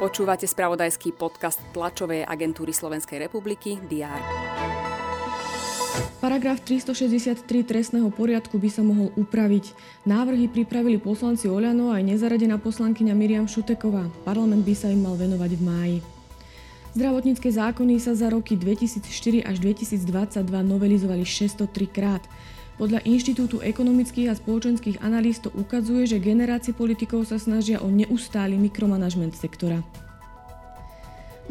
[0.00, 4.16] Počúvate spravodajský podcast tlačovej agentúry Slovenskej republiky DR.
[6.20, 9.72] Paragraf 363 trestného poriadku by sa mohol upraviť.
[10.04, 14.08] Návrhy pripravili poslanci Oľano aj nezaradená poslankyňa Miriam Šuteková.
[14.24, 15.98] Parlament by sa im mal venovať v máji.
[16.92, 20.00] Zdravotnícke zákony sa za roky 2004 až 2022
[20.44, 22.24] novelizovali 603 krát.
[22.80, 28.56] Podľa Inštitútu ekonomických a spoločenských analýz to ukazuje, že generácie politikov sa snažia o neustály
[28.56, 29.84] mikromanažment sektora.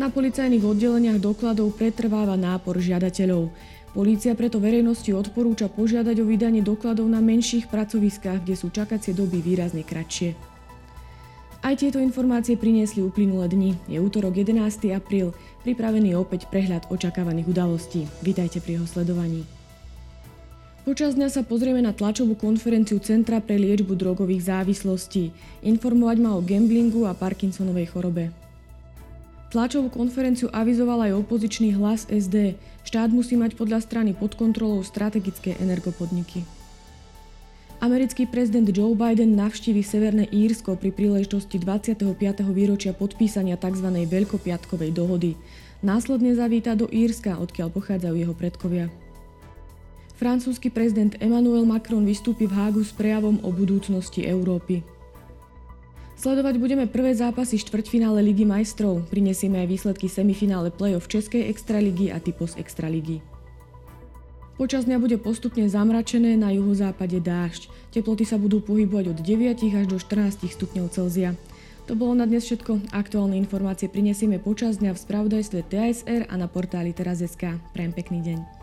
[0.00, 3.52] Na policajných oddeleniach dokladov pretrváva nápor žiadateľov.
[3.92, 9.44] Polícia preto verejnosti odporúča požiadať o vydanie dokladov na menších pracoviskách, kde sú čakacie doby
[9.44, 10.32] výrazne kratšie.
[11.60, 13.76] Aj tieto informácie priniesli uplynulé dni.
[13.84, 14.96] Je útorok 11.
[14.96, 18.08] apríl, pripravený opäť prehľad očakávaných udalostí.
[18.24, 19.57] Vítajte pri jeho sledovaní.
[20.88, 25.36] Počas dňa sa pozrieme na tlačovú konferenciu Centra pre liečbu drogových závislostí.
[25.60, 28.32] Informovať ma o gamblingu a Parkinsonovej chorobe.
[29.52, 32.56] Tlačovú konferenciu avizoval aj opozičný hlas SD.
[32.88, 36.48] Štát musí mať podľa strany pod kontrolou strategické energopodniky.
[37.84, 42.16] Americký prezident Joe Biden navštívi Severné Írsko pri príležitosti 25.
[42.48, 43.92] výročia podpísania tzv.
[43.92, 45.36] Veľkopiatkovej dohody.
[45.84, 48.88] Následne zavíta do Írska, odkiaľ pochádzajú jeho predkovia.
[50.18, 54.82] Francúzsky prezident Emmanuel Macron vystúpi v Hágu s prejavom o budúcnosti Európy.
[56.18, 59.06] Sledovať budeme prvé zápasy štvrťfinále Ligy majstrov.
[59.06, 63.22] Prinesieme aj výsledky semifinále play-off Českej extraligy a Typos extraligy.
[64.58, 67.70] Počas dňa bude postupne zamračené, na juhozápade dážď.
[67.94, 71.38] Teploty sa budú pohybovať od 9 až do 14 stupňov Celzia.
[71.86, 72.90] To bolo na dnes všetko.
[72.90, 77.62] Aktuálne informácie prinesieme počas dňa v spravodajstve TSR a na portáli teraz.sk.
[77.70, 78.57] Prajem pekný deň.